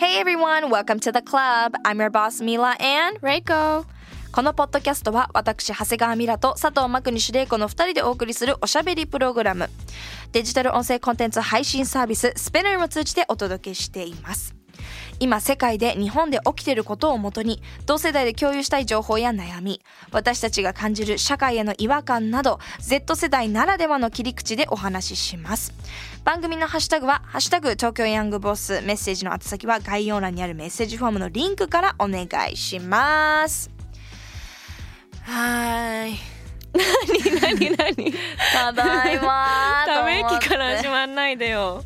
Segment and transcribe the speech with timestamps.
[0.00, 1.74] Hey everyone, welcome to the club.
[1.84, 3.84] I'm your boss Mila and Reiko.
[4.32, 9.68] このポッドキャストは私長谷川ミラと佐藤真国主玲子の2人でお送りするおしゃべりプログラム。
[10.32, 14.59] デジタル音声コンテンツ配信サービススペナーを通じてお届けしています。
[15.20, 19.80] 今世界で日本で起きていることをもとに同世代で共有したい情報や悩み
[20.10, 25.72] 私たちが感じる社会への違和感など Z 世代ならではの切り口でお話しします。
[26.24, 33.70] 番組のハッシュタグは「ハッシュタグ東京ヤングボス」メッセージの宛先は概要欄にあるメッセージフォームのリンクからお願いします。
[35.22, 36.18] はーい。
[36.72, 38.14] 何何
[38.52, 41.84] ただいまーため息から始まんないでよ。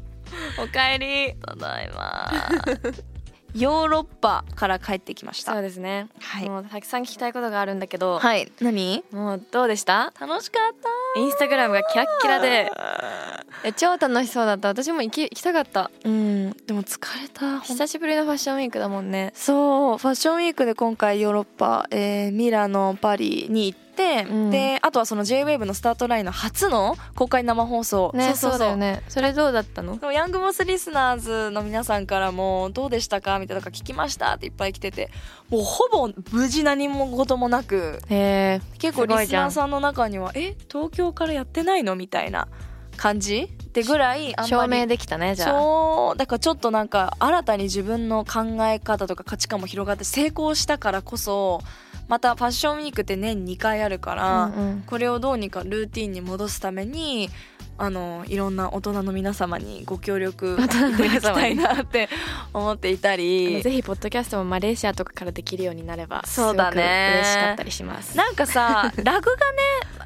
[0.63, 1.35] おかえり。
[1.35, 3.14] ただいまー
[3.55, 5.53] ヨーロッパから帰ってきました。
[5.53, 6.49] そうですね、はい。
[6.49, 8.51] もうたくさん聞きたいことがあるんだけど、はい。
[8.61, 9.05] 何？
[9.13, 10.13] もうどうでした？
[10.21, 10.75] 楽しかっ
[11.15, 11.21] た。
[11.21, 12.73] インスタグラムがキラッキラで。
[13.65, 14.69] え超楽しそうだった。
[14.69, 15.91] 私も行き行きたかった。
[16.05, 16.51] うん。
[16.67, 17.61] でも疲れた。
[17.61, 19.33] 久しぶりのファッションウィークだもんね。
[19.37, 19.99] そう。
[19.99, 24.51] ファッションウィークで今回ヨーロッパ、えーミラノパリに行って、うん。
[24.51, 28.11] であとはその JWAVE のスタートラインの初の公開生放送。
[28.15, 29.03] ねそうだよね。
[29.09, 29.99] それどうだったの？
[30.13, 35.11] ヤングボスリスナーズの皆さんからも「どうでしたか?」みたいな聞きましたっていっぱい来てて。
[35.51, 38.01] もうほぼ無事何も事もなく。
[38.09, 40.57] 結構リスナーさんの中には「え？
[40.73, 42.49] 東京からやってないの?」みたいな
[42.97, 43.51] 感じ？
[43.63, 45.51] ってぐらい証明できたねじゃあ。
[45.51, 46.19] そう。
[46.19, 51.61] だからちょっとなんか新たに自分の考え方とか価値観も広がって成功したからこそ
[52.09, 54.83] またファッションウィークって年2回あるから、うんうん。
[54.83, 57.31] これをどうにかルーティンに戻すために
[57.77, 62.09] あのいろんな大人の皆様にご協力 いただきたいなって
[62.53, 63.63] 思っていたり。
[63.63, 66.73] ぜひポッドキャストもマレーシアとかからできるようになればそうだね。
[66.73, 68.17] すごく嬉しかったりします。
[68.17, 69.59] なんかさ ラグがね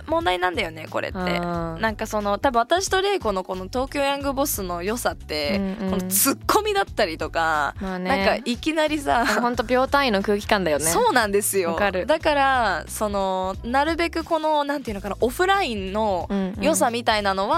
[0.06, 1.18] 問題なんだよねこれって。
[1.18, 8.08] うんなんかその多分私と玲子のこの東京ヤングボスの良さって、うんうんこのツッコミだったりとか、まあね。
[8.08, 10.84] なんかいきなりさ、本当秒単位の空気感だよね。
[10.86, 11.78] そうなんですよ。
[12.06, 16.64] だからそのなるべくこのなんていうのかなオフラインのうんうん。
[16.64, 17.57] 良さみたいなのは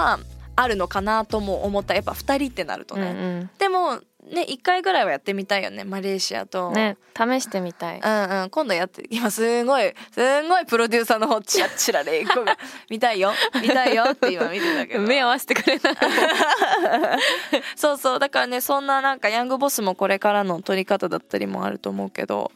[0.55, 1.93] あるのかなとも思った。
[1.93, 6.69] やっぱ2人ってなるとうんね、でもね1回ぐらいはやってみたいよねマレーシアと。
[6.69, 7.99] うんね試してみたい。
[7.99, 12.57] うんうん、今度やって今すごいすごいプロデューサーの方チラッチラレイコが
[12.89, 13.33] 見たいよ。
[13.61, 15.01] 見たいよって今見てたけど。
[15.01, 15.95] 目合わせてくれない
[17.75, 18.19] そうそう。
[18.19, 22.51] だからねそんななんかヤングボスもこれからの撮り方だったりもあると思うけど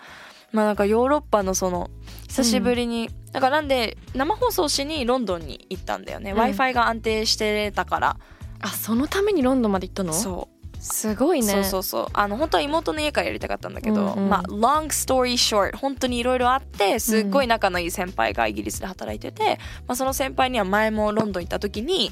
[0.51, 1.89] まあなんかヨーロッパのその
[2.27, 6.37] 久しぶりに、だからなんで生放送しにロンドンに行ったんだよね、うん。
[6.37, 8.17] W i f i が安定してたから。
[8.61, 10.13] あそのためにロンドンまで行ったの？
[10.13, 10.55] そう。
[10.79, 11.47] すごいね。
[11.47, 12.07] そうそうそう。
[12.13, 22.11] あの本当は妹の家からやりたかったんだけど、うんうんまあ long story short 本当にいろいろあってすっごい仲のいい先輩がイギリスで働いてて、まあ、その先輩には前もロンドン行った時に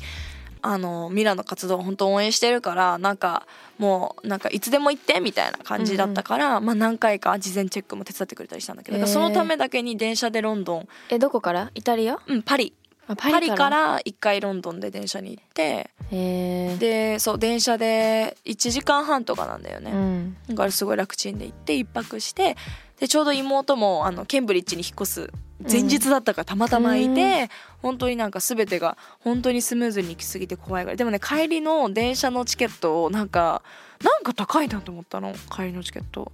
[0.65, 3.45] あのミラの活動を本当応援してるからなんか
[3.77, 9.05] もうなんかいつでも行ってみたいな感じだったから、まあ、何回か事前チェックも手伝ってくれたりしたんだけど、へー。
[9.05, 11.69] そのためだけに電車でロンドン、えどこから？
[11.75, 12.17] イタリア？
[12.25, 12.73] うん、パリ。
[13.05, 19.91] あパリから？1回ロンドンで電車に行ってでそう電車で1時間半とかなんだよね。
[19.91, 20.37] うん。
[20.47, 22.55] だからすごい楽ちんで行って一泊して
[23.03, 25.29] でちょうど妹もあのケンブリッジに引っ越す
[25.69, 27.49] 前日だったからたまたまいて、
[27.81, 30.93] 本当になんか全てが本当にスムーズに行き過ぎて怖いぐら。
[30.93, 33.61] いでもね帰りの電車のチケットをなんか
[34.01, 35.33] なんか高いなと思ったの？
[35.53, 36.31] 帰りのチケット。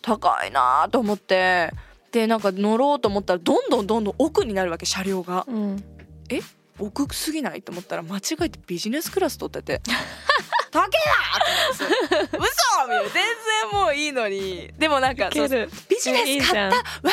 [0.00, 1.74] 高いなと思って。
[2.10, 5.44] でなんか乗ろうと思ったらどんどんどんどん奥になるわけ車両が。
[5.46, 5.84] うん。
[6.78, 7.60] 奥すぎない？
[7.60, 9.82] と思ったら間違えてビジネスクラス取ってて。
[10.70, 10.88] 高え
[11.72, 11.84] 嘘！
[11.84, 13.10] みたいな。
[13.10, 14.70] 全然もういいのに。
[14.78, 17.12] でもなんかそうるビジネス買ったワクワ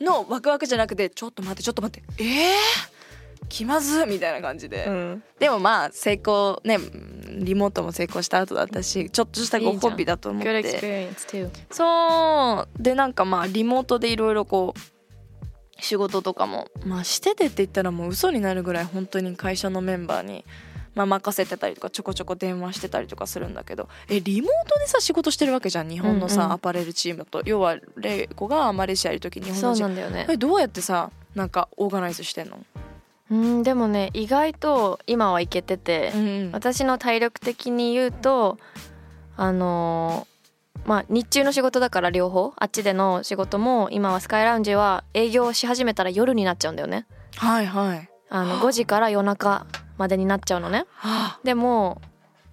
[0.00, 5.22] クのワクワクじゃなくてちょっと待ってちょっと待ってえー、気まずみたいな感じで、うん。
[5.38, 6.78] でもまあ成功ね
[7.38, 10.48] リモートも成功した後だったしちょっとしたご褒美だと思って。
[11.70, 12.82] そう。
[12.82, 20.44] でなんかまあリモートでいろいろこう仕事とかもまあしててって言ったらもう嘘になるぐらい本当に会社のメンバーに、
[20.94, 26.52] まあ、任せてたりとかちょこちょこ電話してたりとかするんだけどえリモートでさ仕事してるわけじゃん日本のさ、うんうん。
[26.54, 27.42] アパレルチームと。
[27.44, 30.32] 要はレイコがマレーシアいる時日本そうのチームなんだよね。
[30.32, 32.58] えどうやってさなんかオーガナイズしてんの、
[33.30, 38.58] うんでもね意外と今はいけてて、うん私の体力的に言うと
[39.36, 40.38] あのー
[40.84, 47.06] まあ日中の仕事だから両方あっちでの仕事も今はスカイラウンジは営業し始めたら夜になっちゃうんだよね。
[47.36, 48.08] はいはい。
[48.30, 49.66] あの5時から夜中
[49.98, 50.86] までになっちゃうのね。
[50.94, 52.00] はでも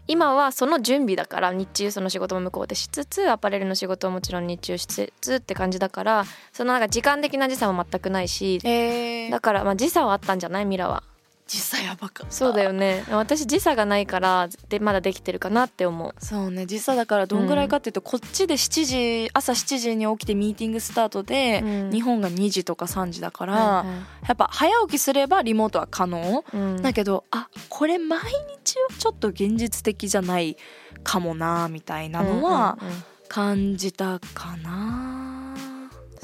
[0.07, 10.65] 今はその準備だから日中その仕事も向こうでしつつアパレルの仕事はもちろん日中しつつって感じだからそのなんか時間的な時差も全くないしえー、だからまあ時差はあったんじゃない？
[10.65, 11.01] ミラは
[11.47, 12.31] 時差やばかった。
[12.31, 13.03] そうだよね。
[13.11, 16.13] 私時差がないからでまだできてるかなって思う。
[16.17, 16.65] そうね。
[16.65, 18.85] 時差だからどんぐらいかっていうと、こっちで7
[19.25, 21.91] 時朝7時に起きてミーティングスタートで、うん。
[21.91, 23.95] 日本が2時とか3時だから、はいはい。
[24.27, 26.81] やっぱ早起きすればリモートは可能、うん。
[26.81, 30.57] だけどあこれ毎日はちょっと現実的じゃない
[31.03, 33.03] かもなみたいなのはうんうんうん。
[33.27, 35.24] 感じたかな、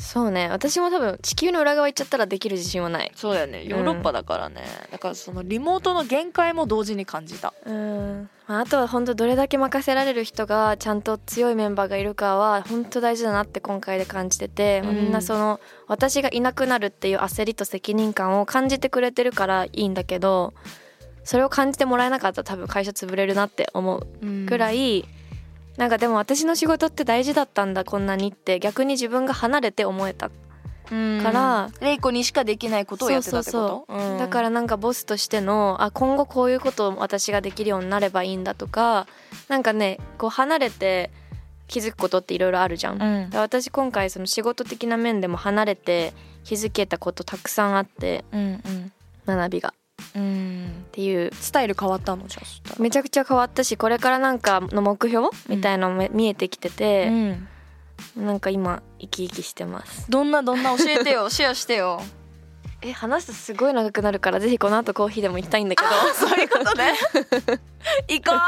[0.02, 0.50] そうね。
[0.50, 3.12] 私も多分地球の裏側行っちゃったらできる自信はない。
[3.16, 3.64] そうだよね。
[3.66, 7.54] ヨーロッパだからね、だからそのリモートの限界も同時に感じた。
[7.66, 8.30] うん。
[8.48, 14.96] まああとは本当どれだけ任せられる人がちゃんと強いメンバーがいるかは本当大事だなって今回で感じてて、うん。
[14.96, 20.54] みんなその私がいなくなるっていう焦りと責任感を感じてくれてるからいいんだけど
[21.24, 25.06] それを感じてもらえなかったら多分会社潰れるなって思うくらい、
[25.78, 30.30] なんかでも私の仕事って大事だったんだこんなにって逆に自分が離れて思えた
[30.92, 31.22] うん。
[31.24, 31.70] から。
[31.80, 33.58] レイコにしかできないことをやってたってこと？
[33.58, 34.20] そうそうそう。
[34.20, 39.08] だからなんかボスとしてのあ今後こういうことを私ができるようになればいいんだとか
[39.48, 41.10] なんかねこう離れて
[41.68, 43.02] 気づくことっていろいろあるじゃん。
[43.02, 43.30] うん。
[43.30, 46.14] ら私今回その仕事的な面でも離れて
[46.44, 48.92] 気づけたことたくさんあってうん
[49.26, 49.70] 学びが。
[49.70, 49.74] っ
[50.16, 50.22] うん。
[50.22, 52.42] うんていうスタイル変わったのじゃ
[52.80, 57.48] めちゃくちゃ変わったしこれからなんかの目標みたいなのも見えてきてて、うん。
[58.16, 60.10] なんか今生き生きしてます。
[60.10, 61.30] どんなどんな教えてよ。
[61.32, 62.02] シェアしてよ。
[62.82, 65.90] え話すとすごい長くなるからぜひこの後コーヒーでも行きたいんだけど。
[66.14, 66.94] そういうことね。
[68.10, 68.40] 行こう。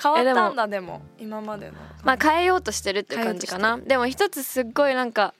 [0.00, 1.02] 変わったんだでも。
[1.18, 1.74] 今までの。
[2.04, 3.76] まあ変えようとしてるっていう感じかな。
[3.76, 5.34] でも一つすっごいなんか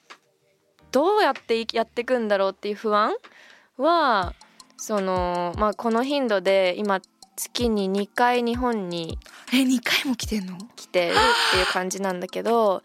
[0.90, 3.14] どうやっていやっていくんだろうっていう不安
[3.76, 4.34] は
[4.76, 7.00] そのまあこの頻度で今
[7.36, 9.18] 月に2回日本に
[9.52, 10.58] え二回も来てんの？
[10.76, 11.14] 来てるっ
[11.52, 12.82] ていう感じなんだけど、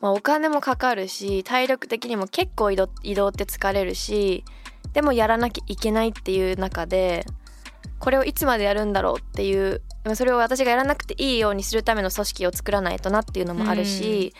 [0.00, 4.44] まあ、お金もかかるし体力的にも結構移動移動って疲れるし
[4.92, 7.24] でもやらなきゃいけないっていう中で
[7.98, 9.80] これをいつまでやるんだろうっていう
[10.14, 14.34] それを私がやらなくていいようにするための組織を作らないとなっていうのもあるし、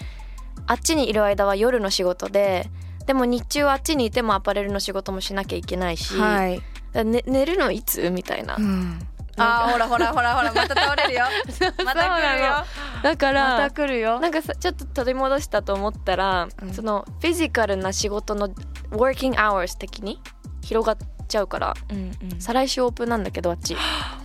[0.66, 2.70] あっちにいる間は夜の仕事で
[3.06, 6.60] でも日中はあっちにいてもアパレルの仕事もしなきゃいけないし、い、だか
[6.94, 8.10] らね、寝るのいつ？
[8.10, 8.56] みたいな。
[8.56, 8.60] う。
[8.60, 8.98] ん、
[9.36, 11.24] あーほらほらほらほらまた倒れるよ。
[11.84, 12.64] また来るよ。
[13.02, 14.18] だからまた来るよ。
[14.18, 16.74] なんかさちょっと取り戻したと思ったら、うん。
[16.74, 18.48] そのフィジカルな仕事の
[18.90, 20.20] working hours 的に
[20.62, 20.96] 広がっ
[21.28, 22.40] ちゃうからうんうん。
[22.40, 23.76] 再来週オープンなんだけどあっち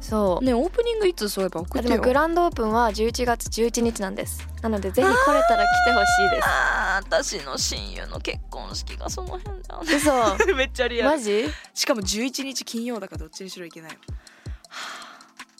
[0.00, 1.96] そう、ねオープニングいつそういえば送ってよ。
[1.98, 4.46] もグランドオープンは11月11日なんです。
[4.62, 6.48] なのでぜひ来れたら来てほしいです。
[6.48, 10.36] あー私の親友の結婚式がその辺だ嘘。
[10.56, 11.48] めっちゃリマジ？
[11.74, 13.90] しかも11日金曜だからどっちにしろいけない。
[13.92, 13.96] わ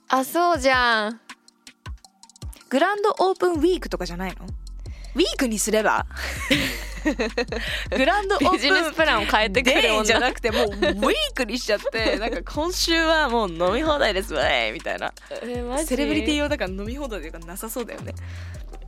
[0.08, 1.20] あそうじゃん。
[2.68, 4.46] グランドオープンウィークとかじゃないの？
[5.14, 6.06] ウィークにすれば？
[7.90, 14.34] グランドオープンビジネスプランを変えてくるデイじゃ女なくてもうウィークにしちゃって なんか今週はもう飲み放題です。
[14.34, 15.12] わいみたいな。
[15.84, 18.14] セレブリティ用だから飲み放題とかなさそうだよね。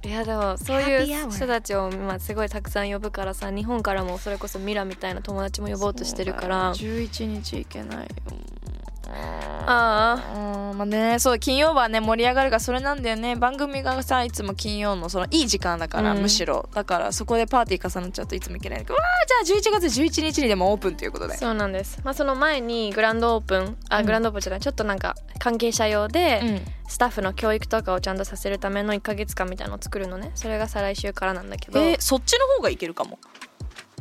[0.05, 6.75] いやでもそういう人たちを今すごいたくさん呼ぶからさ日本からもそれこそミラみたいな友達も呼ぼうとしてるから。
[6.75, 8.07] 11日いけない。
[8.07, 8.07] よ
[9.09, 13.37] あうんまあねそう金曜はね盛り上がるがそれなんだよね。
[13.37, 16.23] 番組がさいつも金曜のそのいい時間だから、うん。
[16.23, 16.69] むしろ。
[16.75, 21.37] だからそこでパーティー重なっちゃうといつもいけないわあじゃあ11月11日にでもオープンということで。
[21.37, 24.07] そうなんです、まあ、その前にグランドオープンあ、うん。
[24.07, 26.61] グランドオープンじゃないちょっとなんか関係者用で、うん。
[26.89, 30.33] スタッフの教育とかをちゃんとさせるための1ヶ月間みたいなのを作るのね。
[30.35, 31.81] それが再来週からなんだけど。
[31.81, 33.19] えそっちの方がいけるかも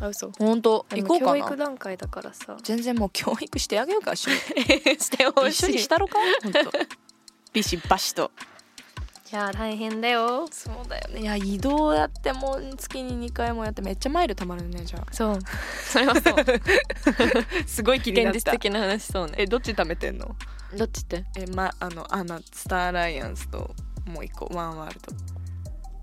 [0.01, 0.31] あ嘘。
[0.37, 1.37] 本当行こうかな。
[1.37, 2.57] 育段階だからさ。
[2.63, 6.17] 全然もう教育してあげようか一緒にしてほ一緒にしたろか？
[6.43, 6.59] 本当。
[7.53, 8.31] ビシバシと。
[9.31, 10.45] いや大変だよ。
[10.51, 11.21] そうだよね。
[11.21, 15.39] いや移動やってもう月に2回もやってめっちゃマイルたまるねじゃそう。
[15.85, 16.35] それはそう。
[16.37, 16.43] あ
[17.65, 19.35] すごい気になった現実的な話そうね。
[19.37, 20.35] えどっち貯めてんの？
[20.75, 21.23] どっちって？
[21.37, 23.73] えまあのアナスターアライアンスと
[24.05, 25.13] もう一個ワンワールド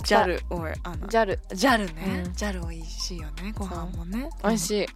[0.05, 1.07] JAL or アナ。
[1.07, 2.33] JAL JAL ね、うん。
[2.33, 4.31] JAL 美味しいよねご飯もね。
[4.43, 4.83] 美味しい。
[4.85, 4.87] い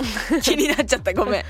[0.42, 1.12] 気になっちゃった。
[1.12, 1.40] ごめん。
[1.42, 1.44] い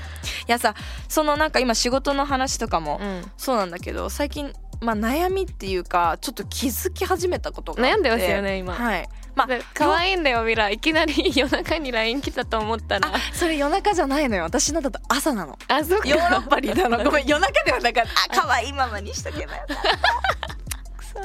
[0.47, 0.75] やさ
[1.07, 3.31] そのなんか今仕事の話とかもうん。
[3.37, 8.73] そうなんだけど最近まあ悩みっていうかちょっと気づき始めたことが悩んでますよね今。
[8.73, 9.07] はい。
[9.35, 13.09] まあで可愛いんだよミラいきなり夜中に LINE 来たと思ったら。
[13.09, 14.43] あそれ夜中じゃないのよ。
[14.43, 15.57] 私のだと朝なの。
[15.67, 16.09] あそうか。
[16.09, 17.03] ヨーロッパにいたの。
[17.03, 18.11] ごめん夜中ではなかった。
[18.41, 20.30] あ可愛いママにしとけばよかった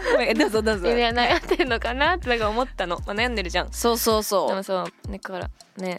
[0.38, 0.88] どうぞどうぞ。
[0.88, 2.16] 意味は悩んでるのかな？
[2.16, 3.72] ってなんか思ったの、まあ、悩んでるじゃん。
[3.72, 4.48] そうそうそう。
[4.48, 5.98] でもそうねからね。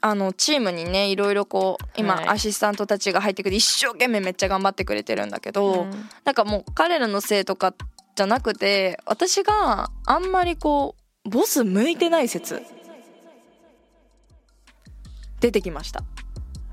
[0.00, 2.28] あのチームにねいろいろこう今、はい。
[2.28, 6.08] アシスタントたちが入ってくれて一生懸命めっちゃ頑張ってくれてるんだけど、うん。
[6.24, 7.74] なんかもう彼らのせいとか
[8.16, 12.62] じゃなくて私があんまりこうボス向いてない説
[15.40, 16.04] 出てきました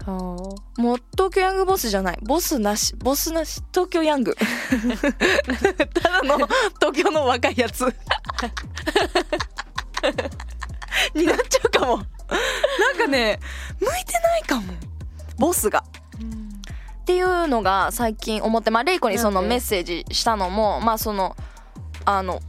[0.05, 0.55] も
[0.95, 2.17] う東京ヤングボスじゃない。
[2.21, 2.95] ボスなし。
[2.95, 3.61] ボスなし。
[3.71, 4.35] 東京ヤング。
[5.93, 6.37] ただの
[6.79, 7.85] 東京の若いやつ。
[11.13, 11.97] になっちゃうかも。
[11.97, 12.05] なん
[12.97, 13.39] かね
[13.79, 14.73] 向いてないかも。
[15.37, 15.83] ボスが。
[17.01, 21.35] っていうのが最近思ってまあレイコにそのメッセージしたのもまあその
[22.05, 22.41] あの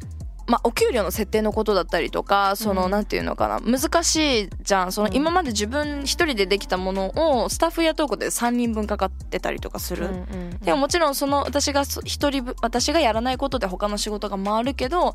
[0.53, 2.91] まあお給料の設定のことだったりとかその、うん。
[2.91, 3.59] なんていうのかな。
[3.61, 4.93] 難しいじゃん。
[4.93, 5.17] そのうん。
[5.17, 10.11] 今まで自分一人でできたものをスタッフ雇うことで3人分かかってたりとかする、
[10.61, 15.15] でももちろんその私がそ一人分私がやらないことで他の仕事が回るけど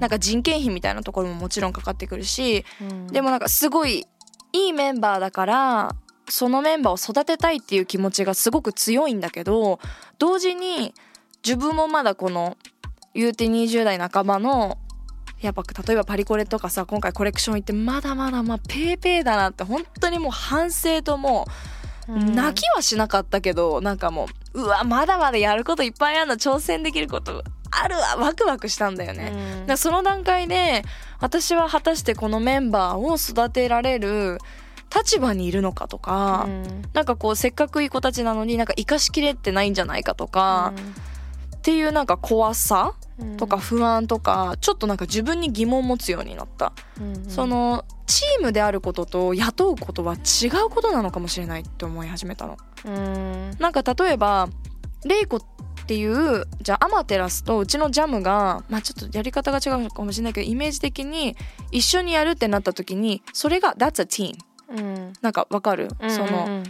[0.00, 2.66] なんか人件費みたいなところももちろんかかってくるし
[3.10, 4.06] でもなんかすごい
[4.52, 5.96] いいメンバーだから
[6.28, 9.78] そのメンバーを育てたいっていう気持ちがすごく強いんだけど
[10.18, 10.92] 同時に
[11.44, 12.56] 自分もまだこの
[13.14, 14.78] 言うて20代半ばの
[15.40, 21.46] やっぱ例えばパリコレとかさ今回コレクション行ってまだまだまあペーペーだなって本当にもう反省とも
[22.08, 29.64] う泣きはしなかったけどなんかもううわまだまだやることいっぱいあるの挑戦できることあるわワクワクしたんだよね。
[29.66, 30.82] だその段階で
[31.20, 34.38] 私は果たしてこのメンバーを育てられる
[34.94, 36.46] 立場にいるのかとか、
[36.92, 40.72] なんかこうせっかくいい子たちなのになんか生かしきれてないんじゃないかとか、
[41.64, 42.92] っていうなんか怖さ
[43.38, 46.74] とか不安とかちょっとなんか自分に疑問を持つようになった、
[47.26, 52.58] そのチームであることと雇うことは違うことなのかもしれないって思い始めたの。
[53.58, 54.50] なんか例えば
[55.06, 55.40] レイコっ
[55.86, 61.34] ていうじゃあアマテラスとうちのジャムがまあちょっとやり方が違うかもしれないけどイメージ的に
[61.70, 64.36] 一緒にやるってなった時にそれが That's a team
[65.22, 66.62] なんかわかる、その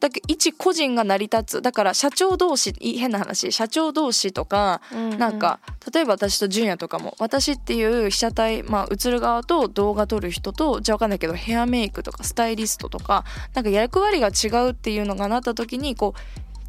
[0.00, 1.62] だけど一個人が成り立つ。
[1.62, 3.52] だから社長同士い変な話。
[3.52, 4.80] 社長同士とか、
[5.18, 5.60] なんか
[5.92, 13.24] 例えば私と純也とかも私っていう被写体、まあ、映る側と動画撮る人とじゃあわかんないけどヘアメイクとかスタイリストとか
[13.54, 16.20] なんか役割が違うっていうのがなった時にこう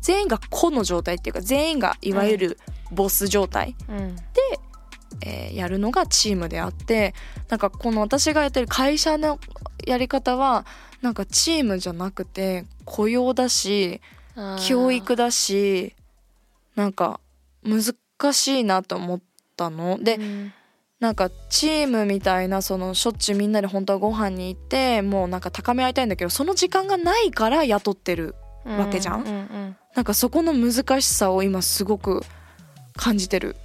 [0.02, 2.58] 全員が個の状態っていうか全員がいわゆる
[2.92, 3.76] ボス状態、
[5.22, 7.14] えーやるのがチームであって
[7.50, 9.40] なんかこの私がやってる会社の
[9.86, 10.66] やり方は
[11.02, 14.02] なんかチームじゃなくて雇用だし
[14.68, 15.96] 教育だし
[16.76, 17.20] なんか
[17.64, 17.94] 難
[18.34, 19.22] しいなと思っ
[19.58, 20.02] たの。
[20.02, 20.18] で、
[21.00, 28.36] なんかチームみたいなそのしょっちゅうみんなで本当はご飯に行ってもうなんか高め合いたいんだけどその時間がないから雇ってる
[28.66, 29.76] わけじゃん。
[29.96, 32.22] なんかそこの難しさを今すごく
[32.96, 33.56] 感じてる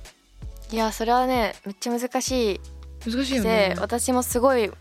[0.75, 2.61] いやそれはねめっちゃ難しい。
[3.09, 4.73] 難しいよでね私もすごい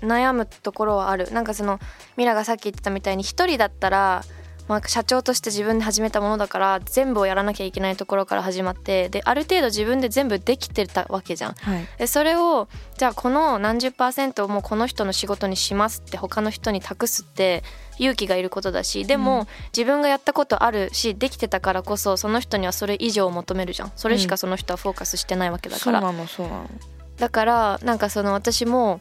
[0.00, 1.30] 悩むところはある。
[1.32, 1.78] なんかその
[2.16, 4.24] ミラがさっき言ってたみたいに一人だったら、
[4.68, 11.52] まあ、社長として自分で始めたものだから全部をやらなきゃいけないところから始まってである程度自分で全部できてたわけじゃん。
[11.52, 11.86] はい。
[11.98, 17.62] でそれをじゃあこの何十パーセントをもうこの人の仕事にしますって他の人に託すって
[17.98, 19.46] 勇気がいることだしでも、うん。
[19.76, 23.92] 自分がやったことあるしできてたからこそその人にはそれ以上を求めるじゃん。
[23.96, 26.70] それしかその人はフォーカスしてないわけだから、そうなのそうなの。
[27.18, 29.00] だからなんかその私も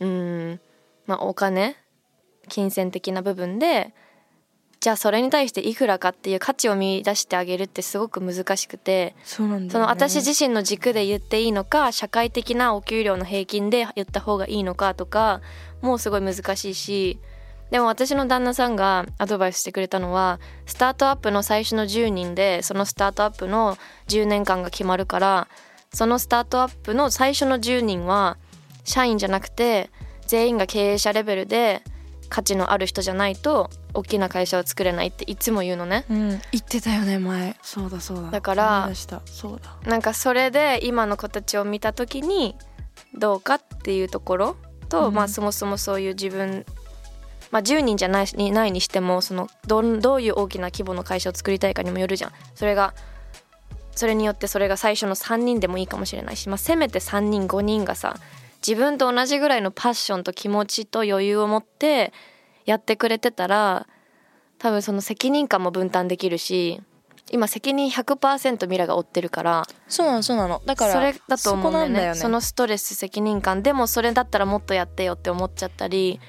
[0.00, 0.60] うーん
[1.06, 1.76] まあお金
[2.48, 3.94] 金銭的な部分で
[4.80, 9.70] じゃあそれに対していくらかっていう価値を見出してあげるってすごく難しくてそうなんだよね。
[9.70, 15.40] その私自身の軸で言っていいのか社会的なお給料の平均で言った方がいいのかとか
[15.80, 17.18] もうすごい難しいし
[17.70, 23.76] でも私の旦那さんがアドバイスしてくれたのはスタートアップの最初の10人でそのスタートアップの
[24.08, 25.48] 10年間が決まるから
[25.92, 28.36] そのスタートアップの最初の10人は
[28.84, 29.90] 社員じゃなくて
[30.26, 31.82] 全員が経営者レベルで
[32.28, 36.04] 価値のある人じゃないと大きな会社を作れないっていつも言うのね。
[36.10, 37.56] うん言ってたよね前。
[37.62, 38.30] そうだそうだ。
[38.30, 38.90] だから
[39.24, 39.76] そうだ。
[39.88, 42.56] なんかそれで今の子たちを見た時に
[43.16, 44.56] どうかっていうところ
[44.88, 45.14] と、うん。
[45.14, 46.66] まあそもそもそういう自分
[47.54, 52.32] まあ10人じゃないにないにしてもそのどんどういう大きな規模の会社を作りたいかにもよるじゃん。
[52.56, 52.94] それが
[53.92, 58.16] それによってそれが最初の3人でもいいかもしれないし、まあ、せめて3人5人がさ
[58.66, 62.12] 自分と同じぐらいのパッションと気持ちと余裕を持って
[62.64, 63.86] やってくれてたら
[64.58, 66.82] 多分その責任感も分担できるし
[67.30, 70.60] 今責任100%ミラが負ってるからそうなのそうなの。
[70.66, 72.00] だからそれだと思うんだよね。
[72.08, 72.14] ね。
[72.16, 73.62] そのストレス責任感。
[73.62, 76.20] でもそれだったらもっとやってよって思っちゃったり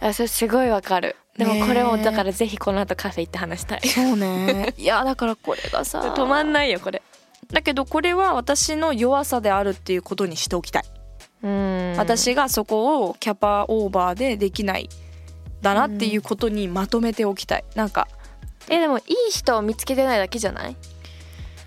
[0.00, 1.16] あそれすごいわかる。
[1.36, 3.80] でもこれもだからぜひこの後カフェ行って話したい。
[3.88, 4.72] そうね。
[4.78, 6.00] いやだからこれがさ。
[6.00, 7.02] 止まんないよこれ。
[7.52, 10.84] だけどこれは私の弱さであるっていうことにしておきたい、
[11.42, 11.94] うん。
[11.98, 14.88] 私がそこをキャパオーバーでできない
[15.60, 17.64] だなっていうことにまとめておきたい。
[17.74, 18.08] なんか。
[18.68, 20.76] えでもいい人を見つけてないだけじゃない？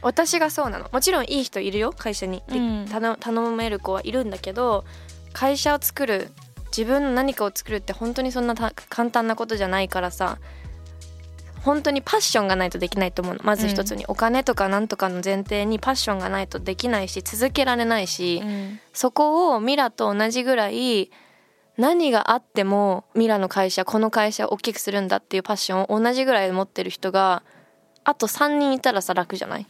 [0.01, 0.89] 私がそうなの。
[0.91, 2.87] もちろんいい人いるよ会社に、でうん。
[2.89, 4.85] 頼頼める子はいるんだけど
[5.33, 6.31] 会社を作る
[6.77, 10.37] 自分の何かを作るって本当にそんなた簡単なことじゃないからさ
[11.63, 13.41] 本当にパッションがないとできないと思うの。
[13.43, 18.41] まず一つに、お金とかなんとかの前提にパッションがないとできないし続けられないし、
[18.93, 21.11] そこをミラと同じぐらい
[21.75, 27.43] 何があってもミラの会社この会社を大きくするんだっていうパッションを同じぐらい持ってる人が
[28.05, 29.65] あと3人いたらさ楽じゃない？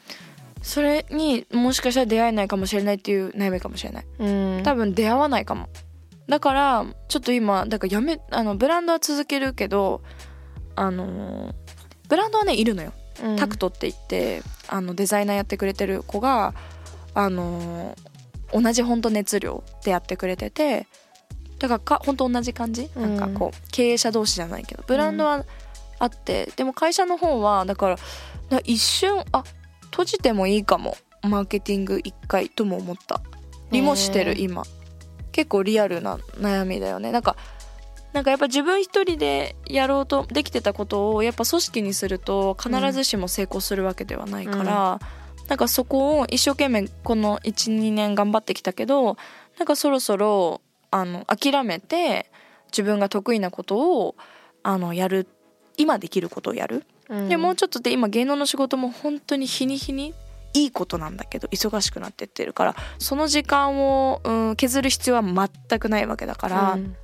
[0.61, 4.05] それにもしかしたら出会えないかもしれないっていう悩みかもしれない。
[4.19, 4.61] うん。
[4.63, 5.67] 多分出会わないかも
[6.27, 10.01] だからちょっと今だからやめあのブランドは続けるけど
[10.75, 11.53] あの
[12.09, 12.93] ブランドはねいるのよ。
[13.23, 13.35] うん。
[13.35, 16.53] タクトって言ってあのデザイナーやってくれてる子が
[17.13, 17.95] あの
[18.53, 20.87] 同じ本当熱量でやってくれてて
[21.59, 23.17] だからか本当同じ感じ、うん。
[23.17, 25.45] なんかこう経営者同士じゃないけどブランドは
[25.99, 27.97] あってでも会社の方はだか
[28.49, 29.43] ら一瞬あ
[29.85, 30.95] 閉じてもいいかも。
[31.23, 33.21] マーケティング一回とも思った。
[33.71, 34.63] りもしてるへー今
[35.37, 37.11] 結構リアルな悩みだよね。
[37.11, 37.35] なんか
[38.11, 44.99] なんかやっぱ自分一人でやろうとできてたことをやっぱ組織にすると必ずしも成功するわけではないから、
[45.47, 49.15] なんかそこを一生懸命この12年頑張ってきたけど
[49.59, 52.31] なんかそろそろあの諦めて
[52.71, 54.15] 自分が得意なことを
[54.63, 55.27] あのやる
[55.77, 57.29] 今できることをやる、うん。
[57.29, 60.15] でもうちょっとで今芸能の仕事も本当に日に日に
[60.53, 66.95] いいことなんだけど忙しくなってってるからその時間を、うん、削る必要は全くないわけだから、うん。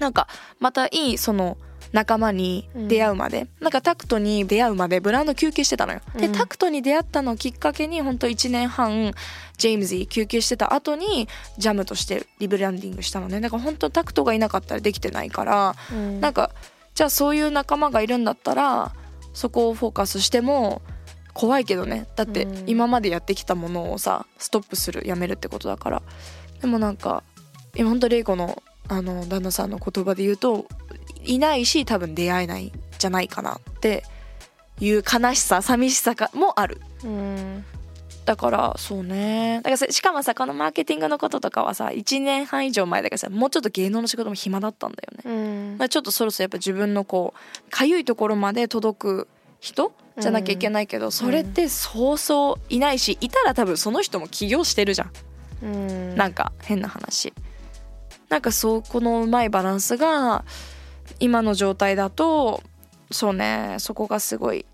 [0.00, 1.56] なんかまたいいその
[1.92, 6.00] 仲間に出会うまで、なんかタクトに出会うまでブランド休憩してたのよ。
[6.16, 6.32] で、うん。
[6.32, 9.14] タクトに出会ったのをきっかけに本当1年半
[9.58, 13.40] ジェームズィ休憩してた後にジャムとしてリブランディングしたのね。
[13.40, 16.20] だから本当タクトがいなかったらできてないから、うん。
[16.20, 16.50] なんか
[16.94, 18.92] じゃあそういう仲間がいるんだったら
[19.32, 20.82] そこをフォーカスしても
[21.34, 22.06] 怖いけどね。
[22.16, 22.68] だってうん。
[22.68, 26.02] 今までやってきたものをさストップするやめるってことだから。
[26.60, 27.22] でもなんか
[27.76, 30.66] 今本当レイコのあの旦那さんの言葉で言うと
[31.24, 34.04] いないし多分出会えないんじゃないかなって
[34.80, 36.80] いう悲しさ寂しさがもある。
[37.04, 37.64] うん。
[38.24, 39.56] だからそうね。
[39.58, 45.30] だからさしかもさこのマーケティングのこととかはさ1年半以上前だからさもうちょっと芸能の仕事も暇だったんだよね。
[45.30, 45.78] うん。
[45.78, 49.28] まあ、ちょっとそろそろやっぱ自分のこうかゆいところまで届く
[49.64, 49.92] 人？
[50.18, 55.10] じゃなきゃいけないけど、それってそうそういないしいたら多分その人も起業してるじゃん、
[55.62, 56.16] うん。
[56.16, 57.32] なんか変な話。
[58.28, 60.44] なんかそうこのうまいバランスが
[61.18, 62.62] 今の状態だと
[63.10, 64.66] そうねそこがすごい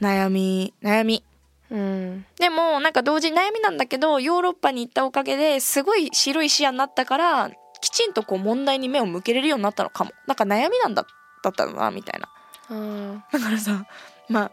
[0.00, 1.24] 悩み悩み。
[1.70, 2.24] うん。
[2.38, 10.12] でもなんか同時に悩みなんだけどヨーロッパに行ったおかげですごい白い視野になったからきちんとこう問題に目を向けれるようになったのかも。
[10.28, 11.04] なんか悩みなんだ
[11.42, 12.28] だったのなみたいな。
[12.70, 13.22] うん。
[13.32, 13.86] だからさ
[14.28, 14.52] まあ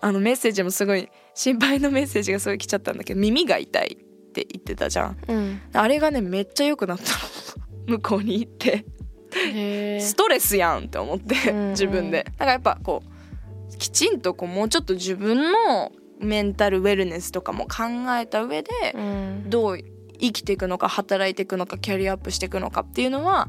[0.00, 5.16] あのメッセージもすごい心配のメッセージがすごい来ちゃったんだけど耳が痛いって言ってたじゃん。
[5.28, 5.60] うん。
[5.72, 7.08] あれがねめっちゃ良くなったの。
[7.98, 8.84] 向こうに行って。
[10.00, 11.70] ストレスやんって思ってうんうん。
[11.70, 12.24] 自分で。
[12.24, 13.02] だからやっぱこ
[13.72, 17.84] うきちんとこうもうちょっと自分のメンタルウェルネスとかも考
[18.18, 19.44] えた上でうん。
[19.48, 19.78] どう
[20.20, 23.48] 生きていくのか働いていくのかキャリアアップしていくのかっていうのは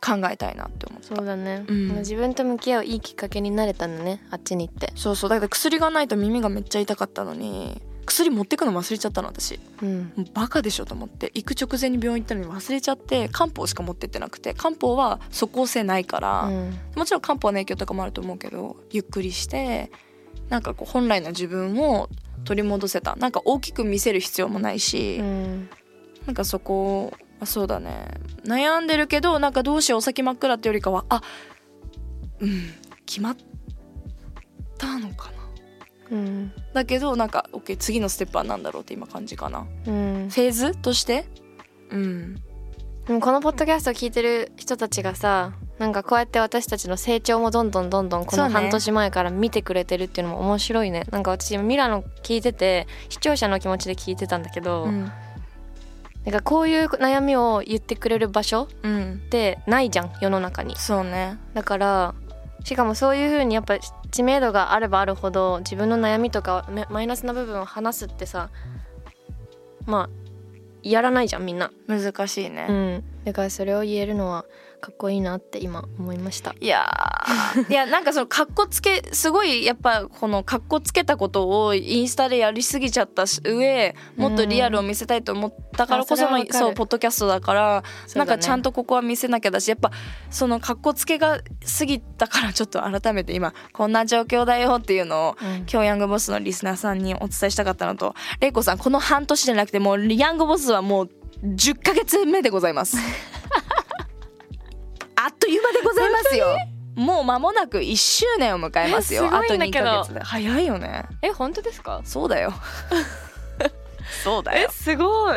[0.00, 1.16] 考えたいなって思った。
[1.16, 1.88] そうだね、うん。
[1.98, 4.92] 自分と向き合ういいきっかけになれたんだねあっちに行って。
[4.94, 5.30] そうそう。
[5.30, 9.58] だから薬がないと耳がめっちゃ痛かったのに薬持ってくの忘れちゃったの私。
[9.82, 10.12] うん。
[10.16, 11.32] もうバカでしょと思って。
[11.34, 14.54] 行く直前に病院行ったのに忘れちゃって漢方しか持ってってなくて。
[14.54, 16.78] 漢方は即効性ないから、うん。
[16.94, 19.90] もちろん漢方の影響とかもあると思うけどゆっくりして
[20.50, 22.08] なんかこう本来の自分を
[22.44, 23.16] 取り戻せた。
[23.16, 25.68] なんか大きく見せる必要もないし、うん。
[26.26, 28.08] なんかそこあそうだね。
[28.44, 31.22] 悩んでるけどなんかどうしようお先真っ暗ってよりかはあ
[32.40, 32.70] うん
[33.04, 33.36] 決まっ
[34.78, 35.30] たのか
[36.10, 36.16] な。
[36.16, 36.52] うん。
[36.72, 39.66] だけどなんか OK 次のステップは何だろうって今感じかな。
[39.86, 40.28] うん。
[40.30, 41.26] フェーズとして？
[41.90, 42.34] うん。
[43.06, 51.04] でもこのポッドキャストを聞いてる人たちがさなんかこうやって私たちの成長もどんどんどんどんこの半年前から見てくれてるっていうのも面白いね。
[51.10, 55.12] なんか私今ミラノ聞いてて視聴者の気持ちで聞いてたんだけど、うん
[56.26, 59.22] なんかこういう悩みを言ってくれる場所うん。
[59.26, 60.76] ってないじゃん世の中に。
[60.76, 61.38] そうね。
[61.54, 62.14] だから
[62.64, 63.78] しかもそういう風にやっぱ
[64.10, 68.50] 知名度があればあるほど自分の悩みとかめマイナスな部分を話すってさ
[69.86, 70.26] まあ
[70.82, 74.44] やらないじゃんみんな、難しいね、うん、だからそれを言えるのは
[74.80, 76.54] かっこいいなって今思いました。
[76.60, 77.70] いやー。
[77.72, 87.88] いやなんかそのかっこつけすごいやっぱこのかっこつけたことをインスタでやりすぎちゃったし上もっとリアルを見せたいと思ったからこその、あそうポッドキャストだからだね。
[88.14, 89.90] なんかちゃんとここは見せなきゃだしやっぱ
[90.30, 91.40] そのかっこつけが
[91.78, 95.56] 過ぎたからちょっと改めて今こんな状況だよっていうのを、うん。
[95.70, 101.10] 今日ヤングボスのリスナーさんにお伝えしたかったのとレイコさんこの半年じゃなくてもうヤングボスはもう
[101.42, 102.96] 10ヶ月目でございます
[105.26, 106.56] あっという間でございますよ。
[106.94, 109.24] もう間もなく1周年を迎えますよ。
[109.24, 110.20] えすあと2ヶ月で。
[110.22, 111.04] 早いよね。
[111.20, 112.00] え本当ですか？
[112.04, 112.52] そうだよ。
[114.22, 114.70] そうだよ。
[114.70, 115.36] すごい。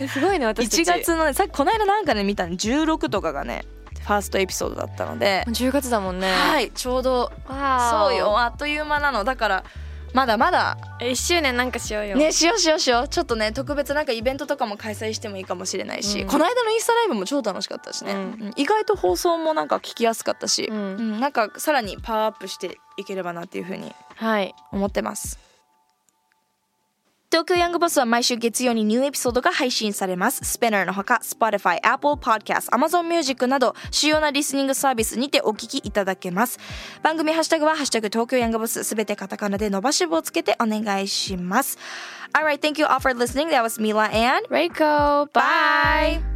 [0.00, 0.82] えすごいね私たち。
[0.82, 3.64] 1月のねさっきこの間なんかね見たの16とかがね
[4.00, 6.32] ファーストエピソードだったので、10月だもんね。
[6.32, 7.32] はいちょうど。
[7.48, 9.22] わそうよあっという間なの。
[9.22, 9.64] だから
[10.16, 10.78] まだまだ。
[11.00, 12.16] 1周年なんかしようよ。
[12.16, 13.08] ねしようしようしよう。
[13.08, 16.26] ちょっとね特別なんかイベントとかも開催してもいいかもしれないし、うん。
[16.26, 18.18] この間のインスタライブも超楽しかったしね、うん。
[18.20, 18.52] うん。
[18.56, 20.76] 意外と放送もなんか聞きやすかったし、うん。
[20.76, 21.20] うん。
[21.20, 24.54] なんかさらにパワーアップしていければなっていうふうにはい。
[24.72, 25.38] 思ってます
[27.36, 30.42] 東京ヤングボスは毎週月曜にニューエピソードが配信されます。
[30.42, 36.58] スペナーのほか、Spotify、Apple Podcast、Amazon Music など主要なリスニングサービスにてお聞きいただけます。
[37.02, 41.76] 番組ハッシュタグはハッシュタグ東京ヤングボスすべてカタカナで伸ばし棒をつけてお願いします。
[42.32, 43.50] Alright, thank you all for listening.
[43.50, 46.35] That was Mila and Reiko bye!